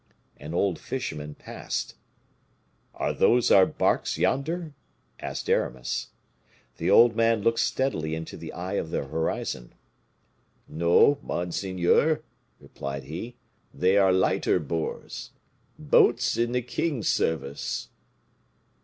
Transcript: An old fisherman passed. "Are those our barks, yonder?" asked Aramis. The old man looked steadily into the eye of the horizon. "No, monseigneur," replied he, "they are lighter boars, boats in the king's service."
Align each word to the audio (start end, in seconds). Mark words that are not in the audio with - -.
An 0.39 0.55
old 0.55 0.79
fisherman 0.79 1.35
passed. 1.35 1.93
"Are 2.95 3.13
those 3.13 3.51
our 3.51 3.67
barks, 3.67 4.17
yonder?" 4.17 4.73
asked 5.19 5.47
Aramis. 5.47 6.07
The 6.77 6.89
old 6.89 7.15
man 7.15 7.43
looked 7.43 7.59
steadily 7.59 8.15
into 8.15 8.35
the 8.35 8.51
eye 8.51 8.77
of 8.81 8.89
the 8.89 9.03
horizon. 9.03 9.73
"No, 10.67 11.19
monseigneur," 11.21 12.23
replied 12.59 13.03
he, 13.03 13.35
"they 13.71 13.95
are 13.95 14.11
lighter 14.11 14.57
boars, 14.57 15.29
boats 15.77 16.35
in 16.35 16.51
the 16.53 16.63
king's 16.63 17.07
service." 17.07 17.89